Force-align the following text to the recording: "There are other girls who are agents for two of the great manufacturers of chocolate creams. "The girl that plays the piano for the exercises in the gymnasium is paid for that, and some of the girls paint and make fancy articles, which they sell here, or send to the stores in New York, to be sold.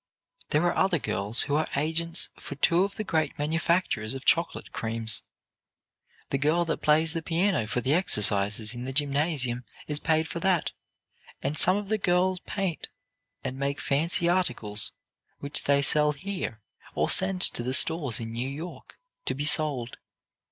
"There 0.49 0.63
are 0.63 0.75
other 0.75 0.97
girls 0.97 1.43
who 1.43 1.53
are 1.53 1.67
agents 1.75 2.29
for 2.39 2.55
two 2.55 2.83
of 2.83 2.95
the 2.95 3.03
great 3.03 3.37
manufacturers 3.37 4.15
of 4.15 4.25
chocolate 4.25 4.71
creams. 4.71 5.21
"The 6.31 6.39
girl 6.39 6.65
that 6.65 6.81
plays 6.81 7.13
the 7.13 7.21
piano 7.21 7.67
for 7.67 7.81
the 7.81 7.93
exercises 7.93 8.73
in 8.73 8.85
the 8.85 8.93
gymnasium 8.93 9.63
is 9.85 9.99
paid 9.99 10.27
for 10.27 10.39
that, 10.39 10.71
and 11.43 11.55
some 11.55 11.77
of 11.77 11.87
the 11.89 11.99
girls 11.99 12.39
paint 12.47 12.87
and 13.43 13.59
make 13.59 13.79
fancy 13.79 14.27
articles, 14.27 14.91
which 15.37 15.65
they 15.65 15.83
sell 15.83 16.13
here, 16.13 16.61
or 16.95 17.07
send 17.07 17.43
to 17.53 17.61
the 17.61 17.75
stores 17.75 18.19
in 18.19 18.31
New 18.31 18.49
York, 18.49 18.97
to 19.27 19.35
be 19.35 19.45
sold. 19.45 19.97